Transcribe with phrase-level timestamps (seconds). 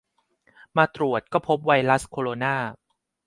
[0.77, 2.55] มาตรวจก็พบไวรัสโคโรนา